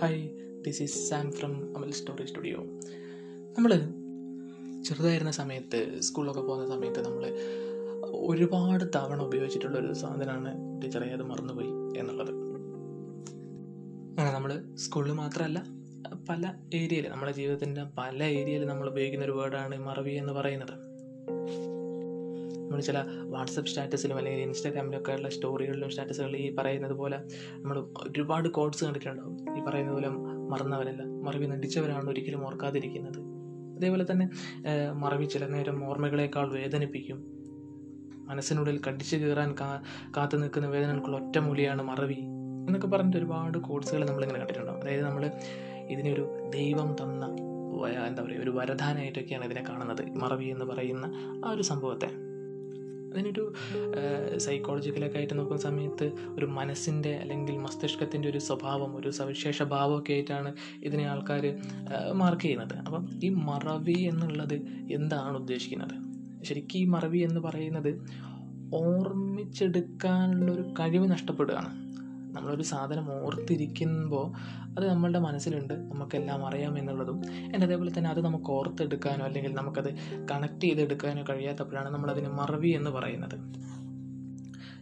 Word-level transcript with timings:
Hi 0.00 0.20
this 0.62 0.82
is 0.82 1.08
Sam 1.08 1.32
from 1.32 1.76
Amal 1.76 1.90
story 1.90 2.26
studio 2.26 2.58
നമ്മൾ 3.56 3.72
ചെറുതായിരുന്ന 4.84 5.30
സമയത്ത് 5.30 6.00
സ്കൂളിലൊക്കെ 6.00 6.40
പോകുന്ന 6.40 6.66
സമയത്ത് 6.66 7.04
നമ്മൾ 7.04 7.24
ഒരുപാട് 8.12 8.84
തവണ 8.96 9.22
ഉപയോഗിച്ചിട്ടുള്ള 9.22 9.78
ഒരു 9.78 9.92
സാധനമാണ് 9.92 10.82
ടീച്ചറെ 10.82 11.12
അത് 11.12 11.22
മറന്നുപോയി 11.22 11.98
എന്നുള്ളത്. 11.98 12.32
അങ്ങനെ 14.10 14.32
നമ്മൾ 14.32 14.74
സ്കൂളിൽ 14.74 15.12
മാത്രമല്ല 15.12 15.62
പല 16.28 16.54
ഏരിയയിൽ 16.74 17.08
നമ്മുടെ 17.08 17.32
ജീവിതത്തിന്റെ 17.32 17.84
പല 17.84 18.22
ഏരിയയിൽ 18.22 18.64
നമ്മൾ 18.64 18.88
ഉപയോഗിക്കുന്ന 18.88 19.24
ഒരു 19.24 19.32
വേർഡാണ് 19.32 19.78
മറവി 19.78 20.10
എന്ന് 20.10 20.32
പറയുന്നത്. 20.32 20.89
നമ്മൾ 22.70 22.82
ചില 22.82 22.98
വാട്സപ്പ് 23.22 23.68
സ്റ്റാറ്റസിലും 23.68 24.16
അല്ലെങ്കിൽ 24.16 24.42
ഇൻസ്റ്റാഗ്രാമിലൊക്കെ 24.42 25.12
ഉള്ള 25.12 25.28
സ്റ്റോറികളിലും 25.28 25.90
സ്റ്റാറ്റസുകളിലും 25.90 26.38
ഈ 26.38 26.54
പറയുന്നത് 26.58 26.92
പോലെ 26.92 27.18
നമ്മൾ 27.54 27.76
ഒരുപാട് 28.02 28.48
കോഡ്സ് 28.48 28.84
കണ്ടിട്ടുണ്ടാവും. 28.84 29.58
ഈ 29.58 29.62
പറയുന്നത് 29.68 29.94
പോലെ 29.94 30.08
മറന്നവരല്ല. 30.52 31.02
മറവി 31.02 31.46
നടിച്ചവരാണ് 31.46 32.08
ഒരിക്കലും 32.10 32.46
ഓർക്കാതിരിക്കുന്നത്. 32.46 33.18
അതേപോലെ 33.76 34.06
തന്നെ 34.10 34.26
മറവി 34.92 35.24
ചില 35.24 35.46
നേരം 35.46 35.88
ഓർമ്മകളേക്കാൾ 35.88 36.52
വേദനിപ്പിക്കും. 36.52 37.18
മനസ്സിനുള്ളിൽ 38.28 38.80
കടിച്ചു 38.88 39.16
കയറാൻ 39.16 39.54
കാ 39.60 39.82
കാത്തു 40.16 40.36
നിൽക്കുന്ന 40.36 40.66
വേദനകൾക്കുള്ള 40.68 41.16
ഒറ്റമൂലിയാണ് 41.16 41.82
മറവി 41.82 42.20
എന്നൊക്കെ 42.68 42.86
പറഞ്ഞിട്ട് 42.86 43.16
ഒരുപാട് 43.16 43.58
കോഴ്സുകൾ 43.58 44.04
നമ്മളിങ്ങനെ 44.04 44.38
കണ്ടിട്ടുണ്ടാവും. 44.38 44.80
അതായത് 44.80 45.04
നമ്മൾ 45.04 45.30
ഇതിനൊരു 45.94 46.24
ദൈവം 46.54 46.96
തന്ന 47.02 47.24
എന്താ 48.08 48.22
പറയുക 48.22 48.42
ഒരു 48.42 48.50
വരധാനായിട്ടൊക്കെയാണ് 48.50 49.44
ഇതിനെ 49.44 49.64
കാണുന്നത്. 49.68 50.02
മറവി 50.22 50.44
എന്ന് 50.44 50.64
പറയുന്ന 50.64 51.06
ആ 51.44 51.50
ഒരു 51.50 51.62
സംഭവത്തെ. 51.62 52.29
അതിനൊരു 53.12 53.52
സൈക്കോളജിക്കലൊക്കെ 54.38 55.18
ആയിട്ട് 55.18 55.38
നോക്കുന്ന 55.38 55.62
സമയത്ത് 55.62 56.12
ഒരു 56.28 56.46
മനസ്സിന്റെ 56.46 57.14
അല്ലെങ്കിൽ 57.16 57.56
മസ്തിഷ്കത്തിന്റെ 57.56 58.28
ഒരു 58.28 58.38
സ്വഭാവം 58.38 58.96
ഒരു 58.96 59.10
സവിശേഷ 59.10 59.62
ഭാവമൊക്കെ 59.62 60.12
ആയിട്ടാണ് 60.12 60.54
ഇതിനെ 60.84 61.04
ആൾക്കാർ 61.04 61.58
മാർക്ക് 62.12 62.42
ചെയ്യുന്നത്. 62.42 62.74
അപ്പം 62.74 63.08
ഈ 63.24 63.28
മറവി 63.28 63.98
എന്നുള്ളത് 63.98 64.54
എന്താണ് 64.92 65.36
ഉദ്ദേശിക്കുന്നത്? 65.36 66.10
ശരിക്കും 66.44 66.78
ഈ 66.78 66.84
മറവി 66.84 67.18
എന്ന് 67.18 67.40
പറയുന്നത് 67.40 67.92
ഓർമ്മിച്ചെടുക്കാനുള്ളൊരു 68.74 70.62
കഴിവ് 70.80 71.10
നഷ്ടപ്പെടുകയാണ്. 71.10 71.89
നമ്മളൊരു 72.32 72.62
സാധനം 72.62 73.12
ഓർത്തിരിക്കുമ്പോൾ 73.12 74.32
അത് 74.78 74.88
നമ്മളുടെ 74.88 75.18
മനസ്സിലുണ്ട് 75.18 75.74
നമുക്കെല്ലാം 75.74 76.46
അറിയാം 76.46 76.78
എന്നുള്ളതും. 76.78 77.22
എന്റെ 77.32 77.66
അതേപോലെ 77.66 77.98
തന്നെ 77.98 78.10
അത് 78.10 78.24
നമുക്ക് 78.24 78.50
ഓർത്തെടുക്കാനോ 78.50 79.24
അല്ലെങ്കിൽ 79.24 79.54
നമുക്കത് 79.54 79.94
കണക്ട് 80.32 80.60
ചെയ്തെടുക്കാനോ 80.60 81.24
കഴിയാത്തപ്പോഴാണ് 81.30 81.88
നമ്മളതിന് 81.88 82.28
മറവി 82.28 82.68
എന്ന് 82.68 82.90
പറയുന്നത്. 82.90 83.70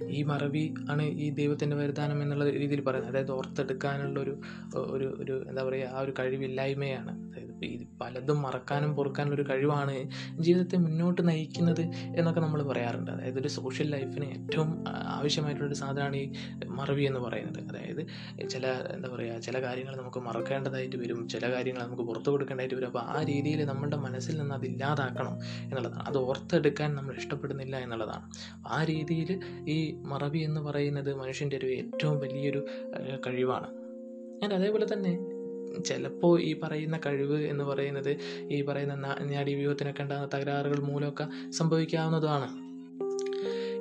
ഈ 0.09 0.23
മറവി 0.23 0.75
ആണ് 0.91 1.03
ഈ 1.03 1.31
ദൈവത്തിന്റെ 1.31 1.77
വരുദാനം 1.77 2.23
എന്നുള്ള 2.23 2.51
രീതിയിൽ 2.51 2.81
പറയുന്നത്. 2.81 3.11
അതായത് 3.13 3.31
ഓർത്തെടുക്കാനുള്ള 3.31 4.21
ഒരു 4.21 4.41
ഒരു 4.77 5.45
എന്താ 5.49 5.63
പറയുക 5.63 5.89
ആ 5.89 6.01
ഒരു 6.01 6.15
കഴിവില്ലായ്മയാണ്. 6.19 7.28
അതായത് 7.39 7.65
ഇത് 7.65 7.85
പലതും 8.01 8.43
മറക്കാനും 8.43 8.95
പൊറുക്കാനും 8.95 9.35
ഒരു 9.35 9.43
കഴിവാണ് 9.51 10.11
ജീവിതത്തെ 10.41 10.77
മുന്നോട്ട് 10.77 11.29
നയിക്കുന്നത് 11.29 11.81
എന്നൊക്കെ 12.19 12.41
നമ്മൾ 12.41 12.63
പറയാറുണ്ട്. 12.63 13.11
അതായത് 13.11 13.39
ഒരു 13.41 13.49
സോഷ്യൽ 13.49 13.91
ലൈഫിന് 13.91 14.25
ഏറ്റവും 14.25 14.85
ആവശ്യമായിട്ടുള്ളൊരു 14.89 15.75
സാധനമാണ് 15.75 16.17
ഈ 16.17 16.33
മറവി 16.67 17.03
എന്ന് 17.03 17.21
പറയുന്നത്. 17.21 17.61
അതായത് 17.69 18.03
ചില 18.49 18.67
എന്താ 18.67 19.09
പറയുക 19.15 19.39
ചില 19.39 19.63
കാര്യങ്ങൾ 19.63 19.97
നമുക്ക് 19.97 20.19
മറക്കേണ്ടതായിട്ട് 20.19 20.97
വരും 20.97 21.29
ചില 21.29 21.53
കാര്യങ്ങൾ 21.53 21.83
നമുക്ക് 21.83 22.03
പുറത്തു 22.03 22.31
കൊടുക്കേണ്ടതായിട്ട് 22.31 22.75
വരും. 22.75 22.87
അപ്പോൾ 22.87 22.99
ആ 22.99 23.23
രീതിയിൽ 23.23 23.65
നമ്മളുടെ 23.65 23.97
മനസ്സിൽ 23.97 24.39
നിന്ന് 24.39 24.55
അത് 24.55 24.65
ഇല്ലാതാക്കണം 24.65 25.39
എന്നുള്ളതാണ്. 25.63 26.03
അത് 26.03 26.19
ഓർത്തെടുക്കാൻ 26.19 26.95
നമ്മൾ 26.95 27.17
ഇഷ്ടപ്പെടുന്നില്ല 27.17 27.77
എന്നുള്ളതാണ്. 27.77 28.31
ആ 28.69 28.85
രീതിയിൽ 28.85 29.41
ഈ 29.69 29.97
മറവി 30.03 30.39
എന്ന് 30.39 30.61
പറയുന്നത് 30.61 31.15
മനുഷ്യന്റെ 31.15 31.57
ഒരു 31.57 31.67
ഏറ്റവും 31.67 32.19
വലിയൊരു 32.19 32.67
കഴിവാണ്. 33.27 33.69
ഞാൻ 34.43 34.53
അതേപോലെ 34.53 34.87
തന്നെ 34.93 35.19
ചിലപ്പോൾ 35.87 36.41
ഈ 36.41 36.61
പറയുന്ന 36.61 37.01
കഴിവ് 37.07 37.41
എന്ന് 37.43 37.65
പറയുന്നത് 37.65 38.17
ഈ 38.51 38.63
പറയുന്ന 38.63 38.95
നാടി 38.95 39.25
നാഡീവ്യൂഹത്തിനൊക്കെ 39.25 40.03
ഉണ്ടാകുന്ന 40.03 40.39
തകരാറുകൾ 40.39 40.81
മൂലമൊക്കെ 40.81 41.27
സംഭവിക്കാവുന്നതാണ്. 41.51 42.68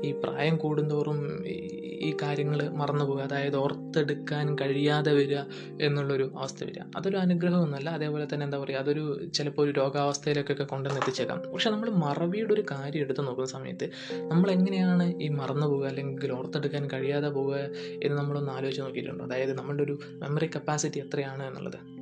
ഈ 0.04 0.12
പ്രായം 0.12 0.58
കൂടുന്തോറും 0.58 1.48
ഈ- 1.48 1.78
കാര്യങ്ങൾ 2.22 2.70
മറന്നുപോകുക 2.70 3.22
അതായത് 3.22 3.56
ഓർത്തെടുക്കാൻ 3.56 4.56
കഴിയാതെ 4.56 5.14
വരിക 5.14 5.38
എന്നുള്ളൊരു 5.82 6.34
അവസ്ഥ 6.38 6.64
വരിക. 6.64 6.82
അതൊരു 6.98 7.18
അനുഗ്രഹമൊന്നുമല്ല. 7.18 7.90
അതേപോലെ 7.90 8.28
തന്നെ 8.34 8.44
എന്താ 8.44 8.58
പറയുക 8.58 8.80
അതൊരു 8.80 9.26
ചിലപ്പോൾ 9.34 9.62
ഒരു 9.62 9.72
രോഗാവസ്ഥയിലേക്കൊക്കെ 9.72 10.64
കൊണ്ടുവന്ന് 10.64 11.02
എത്തിച്ചേക്കാം. 11.02 11.42
പക്ഷെ 11.54 11.70
നമ്മൾ 11.70 11.90
മറവിയുടെ 11.90 12.54
ഒരു 12.54 12.64
കാര്യം 12.72 13.02
എടുത്ത് 13.02 13.28
നോക്കുന്ന 13.28 13.50
സമയത്ത് 13.50 13.90
നമ്മൾ 14.28 14.52
എങ്ങനെയാണ് 14.52 15.22
ഈ 15.22 15.28
മറന്നു 15.28 15.68
പോകുക 15.68 15.88
അല്ലെങ്കിൽ 15.88 16.32
ഓർത്തെടുക്കാൻ 16.32 16.92
കഴിയാതെ 16.92 17.30
പോവുക 17.30 17.56
എന്ന് 18.04 18.18
നമ്മളൊന്ന് 18.18 18.52
ആലോചിച്ച് 18.52 18.82
നോക്കിയിട്ടുണ്ടോ? 18.82 19.26
അതായത് 19.26 19.58
നമ്മളുടെ 19.58 19.84
ഒരു 19.84 20.00
മെമ്മറി 20.14 20.50
കപ്പാസിറ്റി 20.56 21.00
എത്രയാണ് 21.00 21.48
എന്നുള്ളത്. 21.48 21.98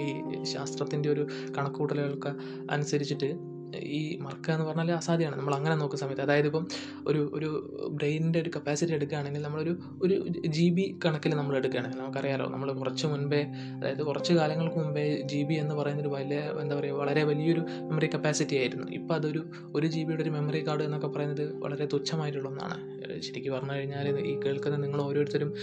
ഈ 0.00 0.42
ശാസ്ത്രത്തിന്റെ 0.44 1.10
ഒരു 1.10 1.26
കണക്കുകൂട്ടലുകൾക്ക് 1.58 2.28
അനുസരിച്ചിട്ട് 2.70 3.57
ഈ 3.76 4.18
മറക്കുക 4.18 4.54
എന്ന് 4.54 4.66
പറഞ്ഞാൽ 4.66 4.96
അസാധ്യമാണ്. 4.96 5.38
നമ്മൾ 5.38 5.54
അങ്ങനെ 5.54 5.76
നോക്കുന്ന 5.76 6.00
സമയത്ത്. 6.00 6.22
അതായത് 6.22 6.46
ഇപ്പം 6.46 6.66
ഒരു 7.06 7.30
ഒരു 7.34 7.48
ബ്രെയിനിന്റെ 7.90 8.40
ഒരു 8.40 8.50
കപ്പാസിറ്റി 8.56 8.92
എടുക്കുകയാണെങ്കിൽ 8.92 9.42
നമ്മളൊരു 9.42 9.78
ഒരു 10.02 10.28
ജി 10.46 10.70
ബി 10.70 10.98
കണക്കിൽ 11.04 11.34
നമ്മൾ 11.34 11.56
എടുക്കുകയാണെങ്കിൽ 11.56 11.98
നമുക്കറിയാലോ 11.98 12.46
നമ്മൾ 12.48 12.72
കുറച്ച് 12.72 13.06
മുൻപേ 13.06 13.42
അതായത് 13.76 14.02
കുറച്ച് 14.02 14.32
കാലങ്ങൾക്ക് 14.32 14.76
മുമ്പേ 14.76 15.22
ജി 15.24 15.42
ബി 15.42 15.54
എന്ന് 15.54 15.74
പറയുന്നൊരു 15.74 16.08
വലിയ 16.08 16.38
എന്താ 16.60 16.76
പറയുക 16.76 16.94
വളരെ 16.94 17.22
വലിയൊരു 17.22 17.60
മെമ്മറി 17.60 18.06
കപ്പാസിറ്റി 18.14 18.56
ആയിരുന്നു. 18.56 18.88
ഇപ്പോൾ 18.92 19.14
അതൊരു 19.14 19.50
ഒരു 19.74 19.86
ജി 19.86 20.02
ബിയുടെ 20.04 20.22
ഒരു 20.22 20.30
മെമ്മറി 20.30 20.66
കാർഡ് 20.66 20.82
എന്നൊക്കെ 20.82 21.06
പറയുന്നത് 21.06 21.54
വളരെ 21.54 21.86
തുച്ഛമായിട്ടുള്ള 21.86 22.48
ഒന്നാണ്. 22.48 22.78
ശരിക്കും 23.20 23.52
പറഞ്ഞു 23.54 23.72
കഴിഞ്ഞാൽ 23.72 24.20
ഈ 24.20 24.40
കേൾക്കുന്ന 24.40 24.76
നിങ്ങൾ 24.76 25.02
ഓരോരുത്തരും 25.02 25.54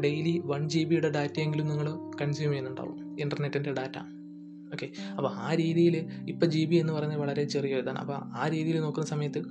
ഡെയിലി 0.00 0.42
വൺ 0.44 0.68
ജി 0.68 0.84
ബിയുടെ 0.84 1.10
ഡാറ്റയെങ്കിലും 1.10 1.68
നിങ്ങൾ 1.68 2.16
കൺസ്യൂം 2.20 2.50
ചെയ്യുന്നുണ്ടാവും. 2.50 3.20
ഇന്റർനെറ്റിന്റെ 3.20 3.72
ഡാറ്റ 3.72 4.21
ഓക്കെ 4.74 4.86
അപ്പോൾ 5.16 5.30
ആ 5.36 5.54
രീതിയിൽ 5.54 5.94
ഇപ്പോൾ 6.28 6.46
ജി 6.46 6.64
ബി 6.64 6.76
എന്ന് 6.76 6.92
പറയുന്നത് 6.92 7.20
വളരെ 7.20 7.44
ചെറിയ 7.44 7.82
ഇതാണ്. 7.82 7.98
അപ്പോൾ 7.98 8.18
ആ 8.34 8.48
രീതിയിൽ 8.48 8.80
നോക്കുന്ന 8.80 9.08
സമയത്ത് 9.08 9.42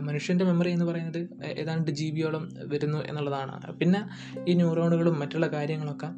മനുഷ്യന്റെ 0.00 0.44
മെമ്മറി 0.44 0.70
എന്ന് 0.70 0.84
പറയുന്നത് 0.84 1.20
ഏതാണ്ട് 1.44 1.90
ജി 1.90 2.10
ബിയോളം 2.10 2.42
വരുന്നു 2.72 2.98
എന്നുള്ളതാണ്. 2.98 3.72
പിന്നെ 3.72 4.00
ഈ 4.48 4.54
ന്യൂറോണുകളും 4.54 5.18
മറ്റുള്ള 5.20 5.46
കാര്യങ്ങളൊക്കെ 5.46 6.10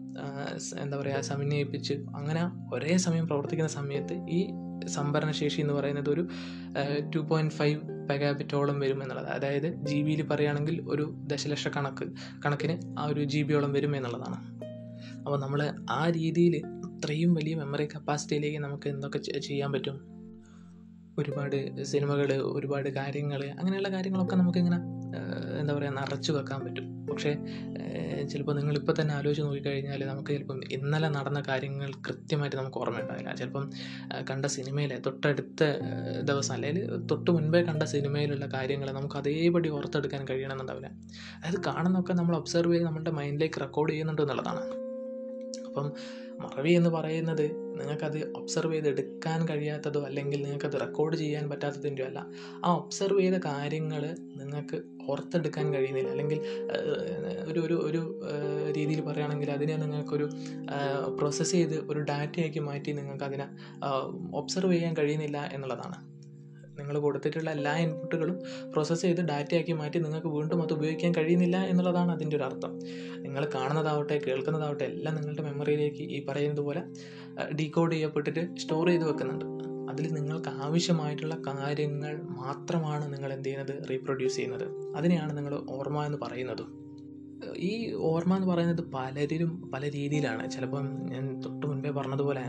എന്താ 0.83 0.97
പറയുക 0.99 1.21
സമന്വയിപ്പിച്ച് 1.21 1.95
അങ്ങനെ 2.17 2.43
ഒരേ 2.75 2.97
സമയം 2.97 3.27
പ്രവർത്തിക്കുന്ന 3.27 3.71
സമയത്ത് 3.71 4.15
ഈ 4.31 4.41
സംഭരണശേഷി 4.89 5.61
എന്ന് 5.61 5.75
പറയുന്നത് 5.75 6.11
ഒരു 6.11 6.23
ടു 7.15 7.19
പോയിന്റ് 7.19 7.55
ഫൈവ് 7.55 7.81
പെഗാബിറ്റോളം 8.09 8.81
വരും 8.81 9.03
എന്നുള്ളത്. 9.03 9.27
അതായത് 9.27 9.69
ജി 9.87 10.03
ബിയിൽ 10.03 10.23
പറയുകയാണെങ്കിൽ 10.23 10.77
ഒരു 10.87 11.05
ദശലക്ഷ 11.33 11.69
കണക്ക് 11.69 12.07
കണക്കിന് 12.47 12.99
ആ 12.99 13.05
ഒരു 13.05 13.25
ജി 13.25 13.43
ബിയോളം 13.43 13.73
വരും 13.73 13.97
എന്നുള്ളതാണ്. 13.97 14.39
അപ്പോൾ 15.25 15.39
നമ്മൾ 15.41 15.61
ആ 15.91 16.03
രീതിയിൽ 16.09 16.55
അത്രയും 17.03 17.35
വലിയ 17.35 17.55
മെമ്മറി 17.55 17.85
കപ്പാസിറ്റിയിലേക്ക് 17.85 18.59
നമുക്ക് 18.59 18.89
എന്തൊക്കെ 18.89 19.19
ചെയ്യാൻ 19.19 19.73
പറ്റും? 19.73 19.97
ഒരുപാട് 21.19 21.85
സിനിമകൾ 21.85 22.33
ഒരുപാട് 22.33 22.89
കാര്യങ്ങൾ 22.89 23.41
അങ്ങനെയുള്ള 23.59 23.89
കാര്യങ്ങളൊക്കെ 23.89 24.37
നമുക്കിങ്ങനെ 24.37 24.79
എന്താ 25.61 25.75
പറയുക 25.75 25.93
നിറച്ചു 25.93 26.33
വെക്കാൻ 26.33 26.61
പറ്റും. 26.65 26.87
പക്ഷേ 27.11 27.33
ചിലപ്പോൾ 28.31 28.55
നിങ്ങളിപ്പോൾ 28.59 28.95
തന്നെ 29.01 29.15
ആലോചിച്ച് 29.15 29.43
നോക്കിക്കഴിഞ്ഞാൽ 29.43 30.05
നമുക്ക് 30.05 30.31
ചിലപ്പം 30.31 30.61
ഇന്നലെ 30.73 31.09
നടന്ന 31.09 31.43
കാര്യങ്ങൾ 31.49 31.91
കൃത്യമായിട്ട് 32.09 32.57
നമുക്ക് 32.57 32.79
ഓർമ്മയുണ്ടാവില്ല. 32.79 33.35
ചിലപ്പം 33.35 33.71
കണ്ട 34.31 34.47
സിനിമയിലെ 34.47 34.99
തൊട്ടടുത്ത 35.07 35.61
ദിവസം 36.31 36.55
അല്ലെങ്കിൽ 36.55 37.07
തൊട്ട് 37.11 37.31
മുൻപേ 37.31 37.63
കണ്ട 37.63 37.83
സിനിമയിലുള്ള 37.83 38.47
കാര്യങ്ങൾ 38.47 38.91
നമുക്ക് 38.93 39.17
അതേപടി 39.17 39.69
ഓർത്തെടുക്കാൻ 39.69 40.25
കഴിയണമെന്നുണ്ടാവില്ല 40.31 40.91
അതായത് 41.39 41.61
കാണുന്നൊക്കെ 41.67 42.13
നമ്മൾ 42.13 42.37
ഒബ്സർവ് 42.37 42.75
ചെയ്ത് 42.75 42.87
നമ്മുടെ 42.87 43.11
മൈൻഡിലേക്ക് 43.11 43.61
റെക്കോർഡ് 43.61 43.93
ചെയ്യുന്നുണ്ട് 43.93 44.23
എന്നുള്ളതാണ്. 44.23 44.65
അപ്പം 45.69 46.22
മറവി 46.41 46.71
എന്ന് 46.71 46.91
പറയുന്നത് 46.91 47.51
നിങ്ങൾക്കത് 47.51 48.33
ഒബ്സർവ് 48.37 48.73
ചെയ്ത് 48.73 48.89
എടുക്കാൻ 48.89 49.49
കഴിയാത്തതോ 49.49 50.03
അല്ലെങ്കിൽ 50.03 50.43
നിങ്ങൾക്കത് 50.43 50.81
റെക്കോർഡ് 50.81 51.17
ചെയ്യാൻ 51.17 51.51
പറ്റാത്തതിന്റെയോ 51.51 52.07
അല്ല. 52.09 52.27
ആ 52.65 52.75
ഒബ്സർവ് 52.77 53.21
ചെയ്ത 53.21 53.35
കാര്യങ്ങൾ 53.35 54.17
നിങ്ങൾക്ക് 54.37 54.83
ഓർത്തെടുക്കാൻ 55.11 55.75
കഴിയുന്നില്ല. 55.75 56.11
അല്ലെങ്കിൽ 56.11 56.41
ഒരു 57.47 57.61
ഒരു 57.61 57.75
ഒരു 57.75 58.23
രീതിയിൽ 58.73 59.01
പറയുകയാണെങ്കിൽ 59.01 59.51
അതിനെ 59.51 59.77
നിങ്ങൾക്കൊരു 59.77 60.29
പ്രോസസ്സ് 61.19 61.53
ചെയ്ത് 61.53 61.75
ഒരു 61.75 62.01
ഡാറ്റയാക്കി 62.01 62.59
മാറ്റി 62.59 62.93
നിങ്ങൾക്ക് 62.93 63.25
അതിനെ 63.25 63.49
ഒബ്സർവ് 64.33 64.73
ചെയ്യാൻ 64.73 64.97
കഴിയുന്നില്ല 64.97 65.51
എന്നുള്ളതാണ്. 65.53 66.12
നിങ്ങൾ 66.83 66.99
കൊടുത്തിട്ടുള്ള 66.99 67.51
എല്ലാ 67.51 67.75
ഇൻപുട്ടുകളും 67.79 68.37
പ്രോസസ്സ് 68.73 69.03
ചെയ്ത് 69.03 69.21
ഡാറ്റയാക്കി 69.21 69.73
മാറ്റി 69.73 69.99
നിങ്ങൾക്ക് 69.99 70.27
വീണ്ടും 70.27 70.63
അത് 70.63 70.73
ഉപയോഗിക്കാൻ 70.73 71.13
കഴിയുന്നില്ല 71.19 71.57
എന്നുള്ളതാണ് 71.73 72.13
അതിന്റെ 72.13 72.37
ഒരു 72.37 72.45
അർത്ഥം. 72.45 72.73
നിങ്ങൾ 73.25 73.49
കാണുന്നതാവട്ടെ 73.55 74.21
കേൾക്കുന്നതാവട്ടെ 74.27 74.85
എല്ലാം 74.85 75.17
നിങ്ങളുടെ 75.17 75.43
മെമ്മറിയിലേക്ക് 75.43 76.03
ഈ 76.17 76.25
പറയുന്നതുപോലെ 76.29 76.83
ഡീകോഡ് 77.61 77.93
ചെയ്യപ്പെട്ടിട്ട് 77.93 78.57
സ്റ്റോർ 78.57 78.87
ചെയ്ത് 78.89 79.05
വെക്കുന്നുണ്ട്. 79.11 79.47
അതിൽ 79.93 80.07
നിങ്ങൾക്ക് 80.15 80.49
ആവശ്യമായിട്ടുള്ള 80.49 81.35
കാര്യങ്ങൾ 81.49 82.21
മാത്രമാണ് 82.23 83.15
നിങ്ങൾ 83.15 83.33
എന്ത് 83.33 83.49
ചെയ്യുന്നത്? 83.49 83.75
റീപ്രൊഡ്യൂസ് 83.91 84.37
ചെയ്യുന്നത്. 84.37 84.97
അതിനെയാണ് 84.97 85.33
നിങ്ങൾ 85.37 85.55
ഓർമ്മ 85.71 86.05
എന്ന് 86.07 86.19
പറയുന്നത്. 86.23 86.65
ഈ 87.57 87.95
ഓർമ്മ 87.95 88.37
എന്ന് 88.37 88.49
പറയുന്നത് 88.49 88.83
പലരിലും 88.95 89.71
പല 89.75 89.91
രീതിയിലാണ്. 89.91 90.51
ചിലപ്പം 90.51 90.85
ഞാൻ 91.13 91.25
തൊട്ട് 91.41 91.67
മുൻപേ 91.67 91.91
പറഞ്ഞതുപോലെ 91.91 92.45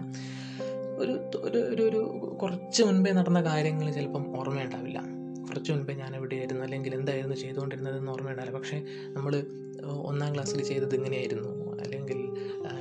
ഒരു 0.98 1.12
ഒരു 1.36 1.84
ഒരു 1.84 1.98
കുറച്ച് 2.42 2.84
മുൻപേ 2.84 3.12
നടന്ന 3.12 3.42
കാര്യങ്ങൾ 3.42 3.92
ചിലപ്പം 3.92 4.40
ഓർമ്മയുണ്ടാവില്ല. 4.40 5.04
കുറച്ച് 5.50 5.72
മുൻപേ 5.72 5.94
ഞാൻ 5.94 6.16
എവിടെയായിരുന്നു 6.16 6.64
അല്ലെങ്കിൽ 6.64 6.96
എന്തായിരുന്നു 6.96 7.36
ചെയ്തുകൊണ്ടിരുന്നതെന്ന് 7.36 8.12
ഓർമ്മയുണ്ടാവില്ല. 8.12 8.58
പക്ഷേ 8.58 8.86
നമ്മൾ 9.08 9.44
ഒന്നാം 9.92 10.34
ക്ലാസ്സിൽ 10.34 10.64
ചെയ്തത് 10.64 10.96
ഇങ്ങനെയായിരുന്നു. 10.96 11.80
അല്ലെങ്കിൽ 11.80 12.20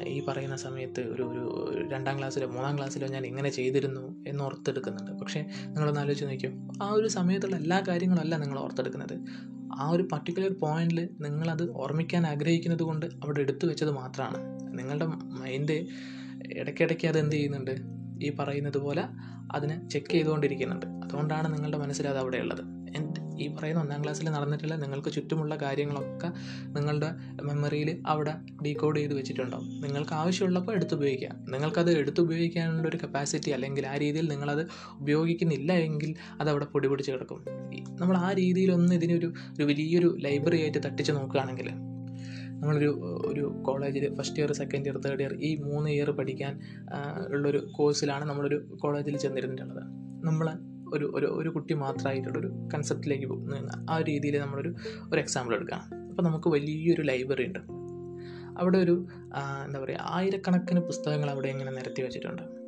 ഈ 0.09 0.25
പറയുന്ന 0.25 0.56
സമയത്ത് 0.56 1.00
ഒരു 1.00 1.23
ഒരു 1.23 1.88
രണ്ടാം 1.88 2.19
ക്ലാസ്സിലോ 2.19 2.47
മൂന്നാം 2.47 2.76
ക്ലാസ്സിലോ 2.76 3.09
ഞാൻ 3.09 3.26
ഇങ്ങനെ 3.26 3.50
ചെയ്തിരുന്നു 3.50 4.25
എന്ന് 4.29 4.44
ഓർത്തെടുക്കുന്നുണ്ട്. 4.44 5.12
പക്ഷേ 5.12 5.41
നിങ്ങളൊന്ന് 5.67 6.00
ആലോചിച്ച് 6.00 6.25
നോക്കിയോ? 6.25 6.53
ആ 6.82 6.93
ഒരു 6.93 7.08
സമയത്തുള്ള 7.08 7.56
എല്ലാ 7.56 7.82
കാര്യങ്ങളല്ല 7.88 8.37
നിങ്ങൾ 8.37 8.58
ഓർത്തെടുക്കുന്നത്. 8.58 9.25
ആ 9.81 9.91
ഒരു 9.91 10.03
പർട്ടിക്കുലർ 10.12 10.53
പോയിന്റിൽ 10.53 11.08
നിങ്ങളത് 11.20 11.70
ഓർമ്മിക്കാൻ 11.70 12.26
ആഗ്രഹിക്കുന്നത് 12.26 12.82
കൊണ്ട് 12.82 13.06
അവിടെ 13.06 13.41
എടുത്തു 13.41 13.67
വെച്ചത് 13.67 13.91
മാത്രമാണ്. 13.91 14.38
നിങ്ങളുടെ 14.79 15.06
മൈൻഡ് 15.06 15.87
ഇടയ്ക്കിടയ്ക്ക് 16.58 17.08
അത് 17.08 17.19
എന്ത് 17.19 17.32
ചെയ്യുന്നുണ്ട്? 17.32 18.01
ഈ 18.22 18.32
പറയുന്നത് 18.38 18.78
പോലെ 18.78 19.04
അതിനെ 19.52 19.88
ചെക്ക് 19.88 20.12
ചെയ്തുകൊണ്ടിരിക്കുന്നുണ്ട്. 20.12 20.86
അതുകൊണ്ടാണ് 20.86 21.54
നിങ്ങളുടെ 21.54 21.78
മനസ്സിൽ 21.78 22.08
അത് 22.08 22.19
അവിടെ 22.19 22.36
ഉള്ളത് 22.36 22.82
ഈ 23.40 23.54
പറയുന്ന 23.54 23.80
ഒന്നാം 23.80 24.02
ക്ലാസ്സിൽ 24.02 24.30
നടന്നിട്ടുള്ള 24.30 24.74
നിങ്ങൾക്ക് 24.74 25.08
ചുറ്റുമുള്ള 25.08 25.56
കാര്യങ്ങളൊക്കെ 25.56 26.28
നിങ്ങളുടെ 26.66 27.10
മെമ്മറിയിൽ 27.42 28.02
അവിടെ 28.06 28.34
ഡീകോഡ് 28.66 28.98
ചെയ്ത് 28.98 29.14
വെച്ചിട്ടുണ്ടാവും. 29.14 29.69
നിങ്ങൾക്ക് 29.69 30.12
ആവശ്യമുള്ളപ്പോൾ 30.12 30.72
എടുത്തുപയോഗിക്കുക 30.72 31.28
നിങ്ങൾക്കത് 31.48 31.98
എടുത്തുപയോഗിക്കാനുള്ള 31.98 32.88
ഒരു 32.88 32.96
കപ്പാസിറ്റി 32.96 33.50
അല്ലെങ്കിൽ 33.50 33.86
ആ 33.86 33.96
രീതിയിൽ 33.96 34.28
നിങ്ങളത് 34.28 34.66
ഉപയോഗിക്കുന്നില്ല 35.00 35.72
എങ്കിൽ 35.72 36.14
അതവിടെ 36.40 36.64
പൊടി 36.64 36.88
പിടിച്ച് 36.88 37.12
കിടക്കും. 37.12 37.44
നമ്മൾ 38.00 38.16
ആ 38.16 38.32
രീതിയിലൊന്ന് 38.32 38.94
ഇതിനൊരു 38.94 39.26
ഒരു 39.26 39.64
വലിയൊരു 39.64 40.16
ലൈബ്രറി 40.20 40.60
ആയിട്ട് 40.60 40.78
തട്ടിച്ച് 40.78 41.12
നോക്കുകയാണെങ്കിൽ 41.12 41.92
നമ്മളൊരു 42.62 42.91
ഒരു 43.26 43.62
കോളേജിൽ 43.67 44.14
first 44.14 44.41
year 44.41 44.53
second 44.53 44.87
year 44.87 44.97
third 44.97 45.20
year 45.20 45.32
ഈ 45.35 45.62
മൂന്ന് 45.62 45.91
ഇയർ 45.91 46.11
പഠിക്കാൻ 46.11 46.61
ഉള്ളൊരു 47.32 47.59
കോഴ്സിലാണ് 47.59 48.25
നമ്മളൊരു 48.25 48.59
കോളേജിൽ 48.82 49.17
ചെന്നിരുന്നിട്ടുള്ളത്. 49.17 49.82
നമ്മൾ 50.25 50.59
ഒരു 50.94 51.12
ഒരു 51.14 51.26
ഒരു 51.26 51.49
കുട്ടി 51.49 51.75
മാത്രമായിട്ടുള്ളൊരു 51.75 52.49
കൺസെപ്റ്റിലേക്ക് 52.75 53.26
പോകുന്ന 53.26 53.70
ആ 53.91 54.00
രീതിയിൽ 54.00 54.38
നമ്മളൊരു 54.38 54.75
ഒരു 55.12 55.20
എക്സാമ്പിൾ 55.20 55.55
എടുക്കാം 55.55 55.82
അപ്പോൾ 56.09 56.23
നമുക്ക് 56.23 56.49
വലിയൊരു 56.49 57.03
ലൈബ്രറി 57.03 57.47
ഉണ്ട്. 57.47 57.59
അവിടെ 58.59 58.79
ഒരു 58.79 59.06
എന്താ 59.67 59.81
പറയുക 59.81 60.08
ആയിരക്കണക്കിന് 60.08 60.81
പുസ്തകങ്ങൾ 60.81 61.31
അവിടെ 61.31 61.49
ഇങ്ങനെ 61.49 61.73
നിരത്തി 61.73 62.03
വെച്ചിട്ടുണ്ട്. 62.03 62.62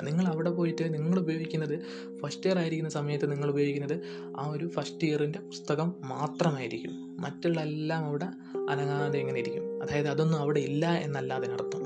നിങ്ങൾ 0.00 0.26
അവിടെ 0.26 0.50
പോയിട്ട് 0.50 0.94
നിങ്ങൾ 0.94 1.18
ഉപയോഗിക്കുന്നത് 1.18 1.80
ഫസ്റ്റ് 2.22 2.46
ഇയർ 2.46 2.58
ആയിരിക്കുന്ന 2.58 2.90
സമയത്ത് 2.90 3.32
നിങ്ങൾ 3.32 3.50
ഉപയോഗിക്കുന്നത് 3.50 4.00
ആ 4.36 4.48
ഒരു 4.48 4.68
ഫസ്റ്റ് 4.68 5.04
ഇയറിന്റെ 5.04 5.38
പുസ്തകം 5.38 5.94
മാത്രമായിരിക്കും. 6.00 7.16
മറ്റുള്ള 7.20 7.60
എല്ലാം 7.60 8.04
അവിടെ 8.04 8.24
അനങ്ങാതെ 8.70 9.18
ഇങ്ങനെ 9.18 9.40
ഇരിക്കും. 9.40 9.82
അതായത് 9.82 10.08
അതൊന്നും 10.08 10.38
അവിടെ 10.38 10.60
ഇല്ല 10.60 10.86
എന്നല്ല 10.86 11.34
അതിനർത്ഥം 11.34 11.82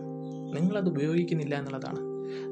നിങ്ങളത് 0.54 0.88
ഉപയോഗിക്കുന്നില്ല 0.88 1.54
എന്നുള്ളതാണ്. 1.54 1.98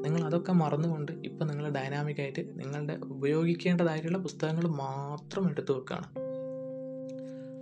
നിങ്ങൾ 0.05 0.23
അതൊക്കെ 0.23 0.51
മറന്നുകൊണ്ട് 0.51 1.11
ഇപ്പം 1.11 1.47
നിങ്ങൾ 1.47 1.69
ഡൈനാമിക്കായിട്ട് 1.69 2.59
നിങ്ങളുടെ 2.59 2.93
ഉപയോഗിക്കേണ്ടതായിട്ടുള്ള 2.93 4.17
പുസ്തകങ്ങൾ 4.17 4.67
മാത്രം 4.67 5.49
എടുത്തു 5.49 5.73
വെക്കുകയാണ്. 5.73 6.25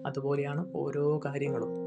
അതുപോലെയാണ് 0.07 0.65
ഓരോ 0.75 1.21
കാര്യങ്ങളും. 1.25 1.82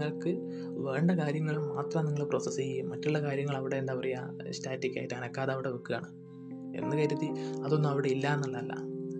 നിങ്ങൾക്ക് 0.00 0.40
വേണ്ട 0.70 1.10
കാര്യങ്ങൾ 1.10 1.66
മാത്രം 1.66 2.04
നിങ്ങൾ 2.04 2.24
പ്രോസസ്സ് 2.24 2.60
ചെയ്യുകയും 2.60 2.90
മറ്റുള്ള 2.90 3.22
കാര്യങ്ങൾ 3.22 3.56
അവിടെ 3.56 3.76
എന്താ 3.76 3.94
പറയുക 3.94 4.50
സ്റ്റാറ്റിക് 4.50 4.98
ആയിട്ട് 4.98 5.14
അനക്കാതെ 5.14 5.52
അവിടെ 5.52 5.68
വെക്കുകയാണ്. 5.68 6.08
എന്ന് 6.76 6.96
കരുതി 6.96 7.28
അതൊന്നും 7.64 7.90
അവിടെ 7.90 8.08
ഇല്ല 8.08 8.34
എന്നുള്ളതല്ല. 8.34 8.72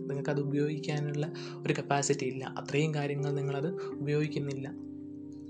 നിങ്ങൾക്കത് 0.09 0.41
ഉപയോഗിക്കാനുള്ള 0.41 1.33
ഒരു 1.67 1.73
കപ്പാസിറ്റി 1.73 2.27
ഇല്ല. 2.27 2.55
അത്രയും 2.59 2.95
കാര്യങ്ങൾ 2.95 3.33
നിങ്ങളത് 3.33 3.75
ഉപയോഗിക്കുന്നില്ല. 3.93 4.91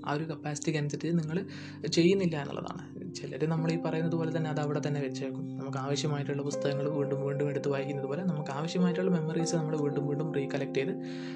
ആ 0.05 0.11
ഒരു 0.11 0.23
കപ്പാസിറ്റിക്ക് 0.23 0.79
അനുസരിച്ച് 0.79 1.19
നിങ്ങൾ 1.19 1.45
ചെയ്യുന്നില്ല 1.87 2.41
എന്നുള്ളതാണ്. 2.41 3.13
ചിലർ 3.15 3.49
നമ്മൾ 3.49 3.71
ഈ 3.71 3.77
പറയുന്നത് 3.85 4.13
പോലെ 4.13 4.37
തന്നെ 4.37 4.49
അത് 4.49 4.59
അവിടെ 4.59 4.81
തന്നെ 4.87 5.01
വെച്ചേക്കും. 5.01 5.57
നമുക്ക് 5.57 5.77
ആവശ്യമായിട്ടുള്ള 5.77 6.41
പുസ്തകങ്ങൾ 6.41 6.89
വീണ്ടും 6.89 7.25
വീണ്ടും 7.25 7.49
എടുത്ത് 7.49 7.69
വായിക്കുന്നത് 7.69 8.05
പോലെ 8.05 8.23
നമുക്ക് 8.23 8.51
ആവശ്യമായിട്ടുള്ള 8.51 9.11
മെമ്മറീസ് 9.11 9.55
നമ്മൾ 9.55 9.77
വീണ്ടും 9.77 10.07
വീണ്ടും 10.07 10.33
റീകളക്ട് 10.33 10.73
ചെയ്ത് 10.73 10.91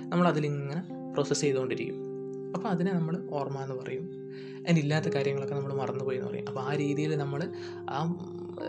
നമ്മൾ 0.08 0.28
അതിലിങ്ങനെ 0.28 1.12
പ്രോസസ്സ് 1.14 1.42
ചെയ്തുകൊണ്ടിരിക്കും. 1.42 2.05
അപ്പോൾ 2.56 2.70
അതിനെ 2.70 2.94
നമ്മൾ 2.94 3.30
ഓർമ്മ 3.32 3.60
എന്ന് 3.60 3.76
പറയും. 3.76 4.06
അതിനില്ലാത്ത 4.64 5.10
കാര്യങ്ങളൊക്കെ 5.10 5.56
നമ്മൾ 5.56 5.74
മറന്നുപോയി 5.74 6.18
എന്ന് 6.18 6.30
പറയും. 6.30 6.48
അപ്പോൾ 6.48 6.60
ആ 6.60 6.76
രീതിയിൽ 6.76 7.16
നമ്മൾ 7.16 7.54
ആ 7.90 8.18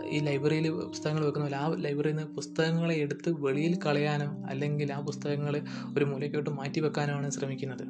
ഈ 0.05 0.19
ലൈബ്രറിയിൽ 0.19 0.69
പുസ്തകങ്ങൾ 0.69 1.25
വെക്കുന്ന 1.25 1.45
പോലെ 1.45 1.57
ആ 1.57 1.67
ലൈബ്രറിയിൽ 1.67 2.15
നിന്ന് 2.15 2.35
പുസ്തകങ്ങളെ 2.35 2.95
എടുത്ത് 2.95 3.29
വെളിയിൽ 3.29 3.79
കളയാനോ 3.85 4.43
അല്ലെങ്കിൽ 4.45 4.93
ആ 4.93 4.99
പുസ്തകങ്ങൾ 4.99 5.61
ഒരു 5.97 6.05
മൂലയ്ക്കോട്ട് 6.05 6.49
മാറ്റി 6.49 6.79
വെക്കാനോ 6.79 7.13
ആണ് 7.13 7.31
ശ്രമിക്കുന്നത്. 7.31 7.83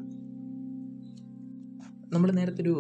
നമ്മൾ 2.14 2.32
നേരത്തെ 2.32 2.62
ഒരു 2.62 2.76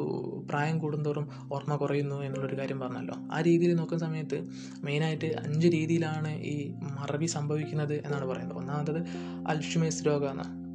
പ്രായം 0.49 0.79
കൂടുന്തോറും 0.79 1.29
ഓർമ്മ 1.53 1.75
കുറയുന്നു 1.75 2.15
എന്നുള്ളൊരു 2.15 2.57
കാര്യം 2.57 2.79
പറഞ്ഞല്ലോ. 2.79 3.15
ആ 3.31 3.41
രീതിയിൽ 3.41 3.75
നോക്കുന്ന 3.75 4.05
സമയത്ത് 4.05 4.47
മെയിനായിട്ട് 4.83 5.25
അഞ്ച് 5.25 5.67
രീതിയിലാണ് 5.67 6.37
ഈ 6.37 6.73
മറവി 6.99 7.25
സംഭവിക്കുന്നത് 7.25 7.93
എന്നാണ് 7.93 8.25
പറയുന്നത്. 8.25 8.57
ഒന്നാമത്തത് 8.57 9.01
അൽഷിമേസ് 9.47 10.05
രോഗമാണ് 10.05 10.66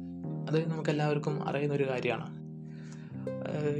അത് 0.47 0.69
നമുക്കെല്ലാവർക്കും 0.69 1.43
അറിയുന്ന 1.43 1.75
ഒരു 1.75 1.89
കാര്യമാണ് 1.89 2.43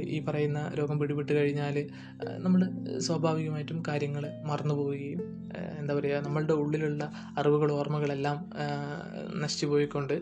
ഈ 0.00 0.24
പറയുന്ന 0.24 0.72
രോഗം 0.78 0.98
പിടിപെട്ട് 0.98 1.32
കഴിഞ്ഞാൽ 1.32 1.90
നമ്മൾ 2.36 2.70
സ്വാഭാവികമായിട്ടും 2.98 3.82
കാര്യങ്ങൾ 3.88 4.30
മറന്നു 4.44 4.74
പോവുകയും 4.74 5.50
എന്താ 5.78 5.94
പറയുക 5.94 6.24
നമ്മളുടെ 6.24 6.52
ഉള്ളിലുള്ള 6.52 7.12
അറിവുകൾ 7.38 7.72
ഓർമ്മകളെല്ലാം 7.72 8.50
നശിച്ചു 9.42 9.66
പോയിക്കൊണ്ട് 9.66 10.14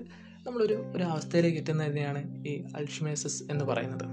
നമ്മളൊരു 0.46 0.92
ഒരു 0.96 1.04
അവസ്ഥയിലേക്ക് 1.04 1.58
എത്തുന്നത് 1.58 1.86
തന്നെയാണ് 1.86 2.48
ഈ 2.48 2.64
അൾഷിമേസസ് 2.76 3.42
എന്ന് 3.50 3.64
പറയുന്നത്. 3.64 4.04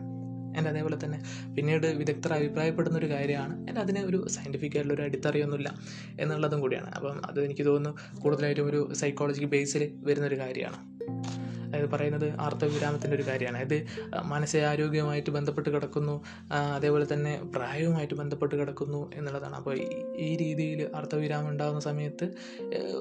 എന്റെ 0.57 0.69
അതേപോലെ 0.69 0.97
തന്നെ 1.05 1.23
പിന്നീട് 1.55 1.87
വിദഗ്ധർ 1.87 2.33
അഭിപ്രായപ്പെടുന്ന 2.33 2.97
ഒരു 2.97 3.09
കാര്യമാണ് 3.09 3.67
എന്റെ 3.67 3.81
അതിന് 3.81 3.99
ഒരു 3.99 4.27
സയന്റിഫിക് 4.27 4.71
ആയിട്ടുള്ള 4.71 4.93
ഒരു 4.93 5.01
അടിത്തറയൊന്നുമില്ല 5.01 5.79
എന്നുള്ളതും 6.19 6.61
കൂടിയാണ്. 6.61 6.89
അപ്പം 6.89 7.21
അത് 7.25 7.45
എനിക്ക് 7.45 7.65
തോന്നുന്നു 7.65 8.19
കൂടുതലായിട്ടും 8.19 8.65
ഒരു 8.65 8.93
സൈക്കോളജിക്ക് 8.93 9.47
ബേസിൽ 9.47 9.91
വരുന്നൊരു 10.03 10.39
കാര്യമാണ്. 10.39 10.77
അതായത് 11.69 11.89
പറയുന്നത് 11.89 12.39
ആർത്തവിരാമത്തിന്റെ 12.39 13.15
ഒരു 13.15 13.27
കാര്യമാണ്. 13.27 13.57
അതായത് 13.57 13.85
മാനസികാരോഗ്യവുമായിട്ട് 14.23 15.29
ബന്ധപ്പെട്ട് 15.29 15.69
കിടക്കുന്നു 15.69 16.23
അതേപോലെ 16.51 17.13
തന്നെ 17.13 17.43
പ്രായവുമായിട്ട് 17.55 18.13
ബന്ധപ്പെട്ട് 18.13 18.55
കിടക്കുന്നു 18.55 19.11
എന്നുള്ളതാണ്. 19.15 19.55
അപ്പോൾ 19.55 19.77
ഈ- 19.77 20.35
രീതിയിൽ 20.35 20.87
അർത്ഥവിരാമം 20.95 21.49
ഉണ്ടാകുന്ന 21.49 21.79
സമയത്ത് 21.79 22.29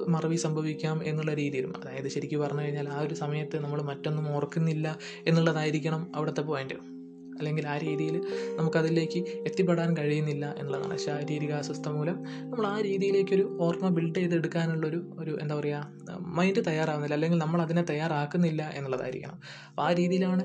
മറവി 0.07 0.35
സംഭവിക്കാം 0.35 1.01
എന്നുള്ള 1.03 1.33
രീതിയിലും 1.33 1.73
അതായത് 1.77 2.07
ശരിക്കും 2.07 2.41
പറഞ്ഞു 2.41 2.61
കഴിഞ്ഞാൽ 2.61 2.89
ആ 2.89 3.01
ഒരു 3.01 3.13
സമയത്ത് 3.13 3.59
നമ്മൾ 3.59 3.81
മറ്റൊന്നും 3.81 4.35
ഓർക്കുന്നില്ല 4.35 4.97
എന്നുള്ളതായിരിക്കണം 5.27 6.11
അവിടുത്തെ 6.15 6.41
പോയിന്റ് 6.41 6.98
അല്ലെങ്കിൽ 7.39 7.67
ആ 7.67 7.77
രീതിയിൽ 7.77 8.21
നമുക്കതിലേക്ക് 8.55 9.19
എത്തിപ്പെടാൻ 9.19 9.97
കഴിയുന്നില്ല 9.97 10.55
എന്നുള്ളതാണ് 10.57 10.97
ശാരീരിക 10.97 11.51
അസ്വസ്ഥ 11.51 11.89
മൂലം. 11.89 12.23
നമ്മൾ 12.49 12.67
ആ 12.67 12.81
രീതിയിലേക്കൊരു 12.81 13.57
ഓർമ്മ 13.61 13.89
ബിൽഡ് 13.89 14.15
ചെയ്തെടുക്കാനുള്ളൊരു 14.15 15.15
ഒരു 15.19 15.37
എന്താ 15.41 15.55
പറയുക 15.55 16.17
മൈൻഡ് 16.19 16.65
തയ്യാറാവുന്നില്ല. 16.67 17.15
അല്ലെങ്കിൽ 17.15 17.37
നമ്മൾ 17.37 17.61
അതിനെ 17.61 17.81
തയ്യാറാക്കുന്നില്ല 17.81 18.71
എന്നുള്ളതായിരിക്കണം. 18.75 19.39
അപ്പോൾ 19.69 19.81
ആ 19.81 19.93
രീതിയിലാണ് 19.93 20.43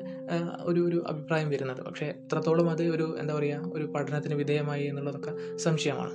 ഒരു 0.63 0.81
ഒരു 0.81 1.05
അഭിപ്രായം 1.09 1.51
വരുന്നത്. 1.51 1.83
പക്ഷേ 1.83 2.07
എത്രത്തോളം 2.07 2.71
അത് 2.71 2.83
ഒരു 2.83 3.17
എന്താ 3.21 3.35
പറയുക 3.35 3.71
ഒരു 3.75 3.85
പഠനത്തിന് 3.85 4.35
വിധേയമായി 4.35 4.85
എന്നുള്ളതൊക്കെ 4.87 5.57
സംശയമാണ്. 5.57 6.15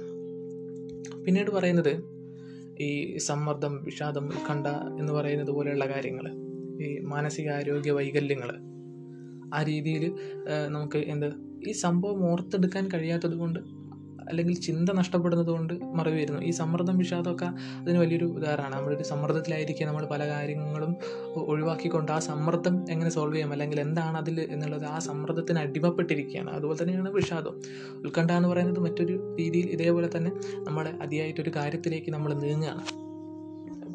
പിന്നീട് 1.25 1.51
പറയുന്നത് 1.51 1.93
ഈ 2.81 3.17
സമ്മർദ്ദം 3.17 3.83
വിഷാദം 3.83 4.25
ഉത്കണ്ഠ 4.27 4.67
എന്ന് 4.99 5.13
പറയുന്നത് 5.13 5.51
പോലെയുള്ള 5.51 5.85
കാര്യങ്ങൾ 5.87 6.25
ഈ 6.83 6.99
മാനസികാരോഗ്യ 6.99 7.91
വൈകല്യങ്ങൾ 7.91 8.49
ആ 9.53 9.63
രീതിയിൽ 9.63 10.15
നമുക്ക് 10.67 10.97
എന്ത് 10.97 11.33
ഈ 11.67 11.71
സംഭവം 11.71 12.31
ഓർത്തെടുക്കാൻ 12.31 12.89
കഴിയാത്തത് 12.93 13.33
കൊണ്ട് 13.33 13.59
അല്ലെങ്കിൽ 14.29 14.53
ചിന്ത 14.53 14.89
നഷ്ടപ്പെടുന്നത് 14.89 15.47
കൊണ്ട് 15.47 15.73
മറവി 15.83 16.23
വരുന്നു 16.23 16.41
ഈ 16.41 16.49
സമ്മർദ്ദം 16.49 16.97
വിഷാദമൊക്കെ 16.97 17.45
അതിന് 17.81 17.97
വലിയൊരു 17.97 18.25
ഉദാഹരണമാണ് 18.25 18.75
നമ്മളൊരു 18.75 19.03
സമ്മർദ്ദത്തിലായിരിക്കുക 19.03 19.85
നമ്മൾ 19.87 20.05
പല 20.05 20.27
കാര്യങ്ങളും 20.27 20.95
ഒഴിവാക്കിക്കൊണ്ട് 21.35 22.11
ആ 22.11 22.19
സമ്മർദ്ദം 22.19 22.85
എങ്ങനെ 22.89 23.09
സോൾവ് 23.09 23.35
ചെയ്യാം 23.35 23.51
അല്ലെങ്കിൽ 23.51 23.81
എന്താണ് 23.81 24.17
അതിൽ 24.17 24.47
എന്നുള്ളത് 24.49 24.85
ആ 24.85 24.99
സമ്മർദ്ദത്തിന് 24.99 25.59
അടിമപ്പെട്ടിരിക്കുകയാണ്. 25.59 26.49
അതുപോലെ 26.49 26.83
തന്നെയാണ് 26.83 27.09
വിഷാദം. 27.09 27.61
ഉത്കണ്ഠ 27.95 28.31
എന്ന് 28.31 28.49
പറയുന്നത് 28.49 28.79
മറ്റൊരു 28.79 29.35
രീതിയിൽ 29.39 29.67
ഇതേപോലെ 29.67 30.09
തന്നെ 30.17 30.31
നമ്മളെ 30.63 30.89
അതിയായിട്ടൊരു 30.89 31.49
കാര്യത്തിലേക്ക് 31.55 32.11
നമ്മൾ 32.11 32.33
നീങ്ങുകയാണ്. 32.33 33.08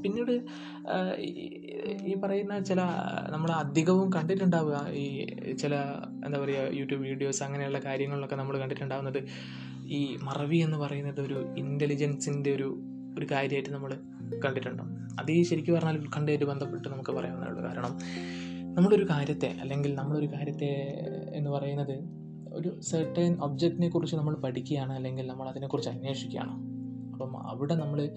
പിന്നീട് 0.04 0.32
ഈ- 1.18 2.16
പറയുന്ന 2.25 2.61
ചില 2.61 2.80
നമ്മൾ 3.30 3.50
അധികവും 3.52 4.12
കണ്ടിട്ടുണ്ടാവുക 4.12 4.88
ഈ 4.94 5.26
ചില 5.54 5.75
എന്താ 6.25 6.38
പറയുക 6.38 6.76
യൂട്യൂബ് 6.76 7.02
വീഡിയോസ് 7.02 7.42
അങ്ങനെയുള്ള 7.42 7.78
കാര്യങ്ങളിലൊക്കെ 7.78 8.37
നമ്മൾ 8.37 8.58
കണ്ടിട്ടുണ്ടാവുന്നത് 8.58 9.20
ഈ 9.87 10.16
മറവി 10.23 10.56
എന്ന് 10.56 10.76
പറയുന്നത് 10.76 11.20
ഒരു 11.20 11.54
ഇന്റലിജൻസിന്റെ 11.58 12.54
ഒരു 12.54 12.68
ഒരു 13.18 13.26
കാര്യമായിട്ട് 13.30 13.70
നമ്മൾ 13.70 13.90
കണ്ടിട്ടുണ്ടോ. 14.44 14.84
അത് 15.20 15.32
ഈ 15.32 15.42
ശരിക്കും 15.42 15.75
പറഞ്ഞാൽ 15.75 15.99
ഉത്കണ്ഠയായിട്ട് 15.99 16.44
ബന്ധപ്പെട്ട് 16.44 16.88
നമുക്ക് 16.88 17.11
പറയാവുന്നതുള്ളൂ 17.11 17.62
കാരണം 17.64 17.92
നമ്മളൊരു 18.75 19.11
കാര്യത്തെ 19.11 19.46
അല്ലെങ്കിൽ 19.61 19.94
നമ്മളൊരു 19.94 20.26
കാര്യത്തെ 20.26 20.70
എന്ന് 21.34 21.50
പറയുന്നത് 21.50 21.96
ഒരു 22.54 22.80
സെർട്ടൈൻ 22.80 23.38
ഒബ്ജക്റ്റിനെ 23.40 23.88
കുറിച്ച് 23.88 24.16
നമ്മൾ 24.16 24.34
പഠിക്കുകയാണ് 24.34 24.92
അല്ലെങ്കിൽ 24.92 25.26
നമ്മൾ 25.26 25.49
അതിനെക്കുറിച്ച് 25.49 25.90
അന്വേഷിക്കുകയാണ്. 25.90 26.73
അപ്പം 27.14 27.49
അവിടെ 27.50 27.75
നമ്മൾ 27.75 28.11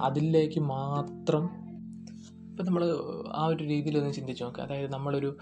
അതിലേക്ക് 0.00 0.60
മാത്രം 0.60 1.70
ഇപ്പം 2.50 2.64
നമ്മൾ 2.64 2.84
ആ 3.34 3.46
ഒരു 3.46 3.64
രീതിയിലൊന്ന് 3.64 4.12
ചിന്തിച്ച് 4.12 4.44
നോക്കുക 4.44 4.62
അതായത് 4.62 4.92
നമ്മളൊരു 4.92 5.36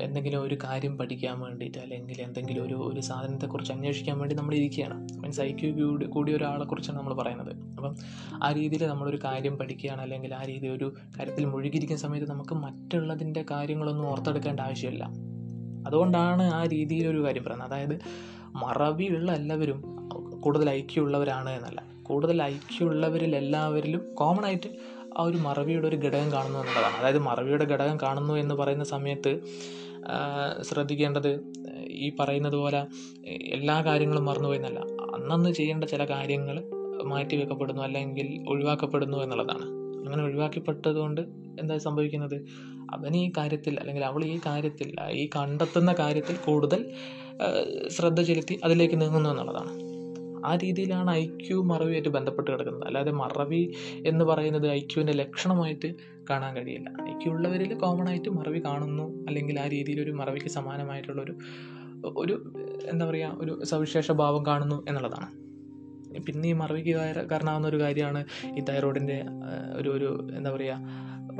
എന്തെങ്കിലും 0.00 0.42
ഒരു 0.42 0.58
കാര്യം 0.64 0.98
പഠിക്കാൻ 0.98 1.40
വേണ്ടിയിട്ട് 1.40 1.78
അല്ലെങ്കിൽ 1.78 2.22
എന്തെങ്കിലും 2.22 2.64
ഒരു 2.64 2.74
ഒരു 2.74 3.00
സാധനത്തെക്കുറിച്ച് 3.00 3.72
അന്വേഷിക്കാൻ 3.72 4.18
വേണ്ടി 4.18 4.34
നമ്മൾ 4.34 4.54
ഇരിക്കുകയാണ്. 4.54 5.08
മീൻസ് 5.12 5.40
ഐ 5.40 5.52
ക്യു 5.52 5.72
കൂടി 5.72 6.06
കൂടിയ 6.06 6.36
ഒരാളെക്കുറിച്ചാണ് 6.36 6.98
നമ്മൾ 6.98 7.14
പറയുന്നത്. 7.14 7.52
അപ്പം 7.52 7.96
ആ 8.42 8.52
രീതിയിൽ 8.52 8.86
നമ്മളൊരു 8.86 9.18
കാര്യം 9.24 9.58
പഠിക്കുകയാണ് 9.58 10.02
അല്ലെങ്കിൽ 10.02 10.34
ആ 10.34 10.44
രീതിയിൽ 10.44 10.72
ഒരു 10.72 10.94
കാര്യത്തിൽ 11.18 11.44
മുഴുകിയിരിക്കുന്ന 11.44 12.02
സമയത്ത് 12.02 12.30
നമുക്ക് 12.30 12.54
മറ്റുള്ളതിന്റെ 12.54 13.44
കാര്യങ്ങളൊന്നും 13.50 14.10
ഓർത്തെടുക്കേണ്ട 14.10 14.60
ആവശ്യമില്ല. 14.60 15.04
അതുകൊണ്ടാണ് 15.86 16.42
ആ 16.42 16.66
രീതിയിലൊരു 16.66 17.24
കാര്യം 17.24 17.44
പറയുന്നത്. 17.44 17.68
അതായത് 17.68 18.00
മറവിയുള്ള 18.54 19.32
എല്ലാവരും 19.32 19.82
കൂടുതൽ 20.40 20.70
ഐക്യമുള്ളവരാണ് 20.70 21.50
എന്നല്ല. 21.50 21.95
കൂടുതൽ 22.06 22.42
ഐക്യമുള്ളവരിൽ 22.42 23.36
എല്ലാവരിലും 23.36 24.02
കോമൺ 24.14 24.46
ആയിട്ട് 24.46 24.70
ആ 25.18 25.22
ഒരു 25.22 25.36
മറവിയുടെ 25.36 25.86
ഒരു 25.88 25.96
ഘടകം 25.96 26.32
കാണുന്നു 26.32 26.58
എന്നുള്ളതാണ്. 26.58 26.96
അതായത് 27.00 27.18
മറവിയുടെ 27.18 27.64
ഘടകം 27.64 27.96
കാണുന്നു 28.02 28.34
എന്ന് 28.34 28.54
പറയുന്ന 28.54 28.84
സമയത്ത് 28.84 29.32
ശ്രദ്ധിക്കേണ്ടത് 30.62 31.30
ഈ 32.04 32.08
പറയുന്നത് 32.20 32.54
പോലെ 32.54 32.80
എല്ലാ 33.28 33.76
കാര്യങ്ങളും 33.82 34.24
മറന്നുപോയെന്നല്ല 34.24 34.80
അന്നന്ന് 35.16 35.50
ചെയ്യേണ്ട 35.50 35.84
ചില 35.84 36.04
കാര്യങ്ങൾ 36.04 36.56
മാറ്റി 37.04 37.36
വെക്കപ്പെടുന്നു 37.36 37.82
അല്ലെങ്കിൽ 37.82 38.28
ഒഴിവാക്കപ്പെടുന്നു 38.48 39.18
എന്നുള്ളതാണ്. 39.22 39.66
അങ്ങനെ 40.06 40.22
ഒഴിവാക്കപ്പെട്ടതുകൊണ്ട് 40.24 41.20
എന്താ 41.60 41.78
സംഭവിക്കുന്നത്? 41.78 42.36
അവൻ 42.94 43.16
ഈ 43.16 43.32
കാര്യത്തിൽ 43.38 43.74
അല്ലെങ്കിൽ 43.80 44.04
അവൾ 44.04 44.24
ഈ 44.24 44.40
കാര്യത്തിൽ 44.46 44.88
ഈ 45.10 45.24
കണ്ടെത്തുന്ന 45.36 45.92
കാര്യത്തിൽ 45.92 46.36
കൂടുതൽ 46.46 46.80
ശ്രദ്ധ 47.88 48.20
ചെലുത്തി 48.22 48.54
അതിലേക്ക് 48.64 49.00
നീങ്ങുന്നു 49.00 49.30
എന്നുള്ളതാണ്. 49.30 49.72
ആ 50.46 50.56
രീതിയിലാണ് 50.56 51.10
ഐക്യു 51.10 51.56
മറവിയായിട്ട് 51.56 52.08
ബന്ധപ്പെട്ട് 52.08 52.50
കിടക്കുന്നത്. 52.50 52.86
അല്ലാതെ 52.86 53.10
മറവി 53.10 53.72
എന്ന് 54.06 54.24
പറയുന്നത് 54.24 54.70
ഐ 54.70 54.78
ക്യുവിന്റെ 54.80 55.12
ലക്ഷണമായിട്ട് 55.12 55.94
കാണാൻ 56.30 56.56
കഴിയില്ല. 56.56 56.90
ഐ 57.08 57.12
ക്യു 57.12 57.30
ഉള്ളവരിൽ 57.30 57.74
കോമൺ 57.74 58.08
ആയിട്ട് 58.08 58.28
മറവി 58.28 58.58
കാണുന്നു. 58.58 59.24
അല്ലെങ്കിൽ 59.28 59.60
ആ 59.60 59.68
രീതിയിലൊരു 59.68 60.10
മറവിക്ക് 60.10 60.46
സമാനമായിട്ടുള്ളൊരു 60.46 61.38
ഒരു 62.16 62.52
എന്താ 62.92 63.06
പറയുക 63.06 63.36
ഒരു 63.40 63.64
സവിശേഷ 63.64 64.12
ഭാവം 64.12 64.46
കാണുന്നു 64.46 64.84
എന്നുള്ളതാണ്. 64.88 65.46
പിന്നെ 66.20 66.48
ഈ 66.48 66.52
മറവിക്ക് 66.52 66.90
കാര- 66.90 67.24
കാരണമാകുന്ന 67.24 67.68
ഒരു 67.68 67.80
കാര്യമാണ് 67.80 68.24
ഈ 68.56 68.60
തൈറോയിഡിന്റെ 68.60 69.24
ഒരു 69.76 69.88
ഒരു 69.88 70.28
എന്താ 70.36 70.50
പറയുക 70.50 70.78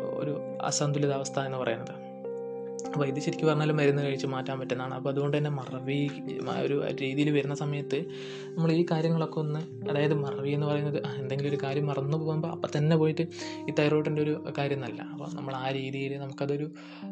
ഒരു 0.01 0.39
അസന്തുലിതാവസ്ഥ 0.63 1.41
എന്ന് 1.41 1.59
പറയുന്നത്. 1.59 2.06
അപ്പോൾ 2.97 3.09
ഇത് 3.09 3.19
ശരിക്കും 3.25 3.47
പറഞ്ഞാൽ 3.49 3.71
മരുന്ന് 3.73 4.03
കഴിച്ച് 4.03 4.27
മാറ്റാൻ 4.27 4.57
പറ്റുന്നതാണ്. 4.61 4.95
അപ്പോൾ 4.95 5.11
അതുകൊണ്ട് 5.11 5.37
തന്നെ 5.37 5.51
മറവി 5.51 5.99
ഒരു 6.65 6.77
രീതിയിൽ 7.03 7.29
വരുന്ന 7.31 7.55
സമയത്ത് 7.55 7.99
നമ്മൾ 8.57 8.73
ഈ 8.73 8.87
കാര്യങ്ങളൊക്കെ 8.91 9.39
ഒന്ന് 9.41 9.61
അതായത് 9.91 10.15
മറവി 10.15 10.51
എന്ന് 10.51 10.67
പറയുന്നത് 10.67 10.99
എന്തെങ്കിലും 11.23 11.51
ഒരു 11.51 11.59
കാര്യം 11.65 11.87
മറന്നു 11.87 12.17
പോകുമ്പോൾ 12.17 12.49
അപ്പം 12.49 12.71
തന്നെ 12.77 12.97
പോയിട്ട് 12.97 13.27
ഈ 13.69 13.75
തൈറോയിഡിന്റെ 13.79 14.23
ഒരു 14.23 14.35
കാര്യം 14.59 14.79
എന്നല്ല 14.79 15.03
അപ്പോൾ 15.13 15.29
നമ്മൾ 15.35 15.55
ആ 15.55 15.67
രീതിയിൽ 15.71 16.15
നമുക്കതൊരു 16.19 16.69